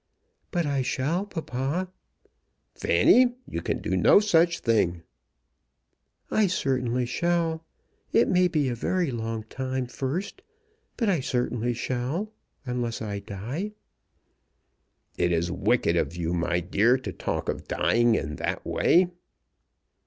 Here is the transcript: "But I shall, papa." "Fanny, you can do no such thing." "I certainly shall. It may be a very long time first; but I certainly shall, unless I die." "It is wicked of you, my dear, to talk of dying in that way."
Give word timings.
"But 0.49 0.65
I 0.65 0.81
shall, 0.81 1.27
papa." 1.27 1.91
"Fanny, 2.73 3.35
you 3.47 3.61
can 3.61 3.83
do 3.83 3.95
no 3.95 4.19
such 4.19 4.61
thing." 4.61 5.03
"I 6.31 6.47
certainly 6.47 7.05
shall. 7.05 7.63
It 8.11 8.27
may 8.27 8.47
be 8.47 8.67
a 8.67 8.73
very 8.73 9.11
long 9.11 9.43
time 9.43 9.85
first; 9.85 10.41
but 10.97 11.07
I 11.07 11.19
certainly 11.19 11.75
shall, 11.75 12.31
unless 12.65 12.99
I 12.99 13.19
die." 13.19 13.73
"It 15.19 15.31
is 15.31 15.51
wicked 15.51 15.95
of 15.95 16.15
you, 16.15 16.33
my 16.33 16.61
dear, 16.61 16.97
to 16.97 17.13
talk 17.13 17.47
of 17.47 17.67
dying 17.67 18.15
in 18.15 18.37
that 18.37 18.65
way." 18.65 19.05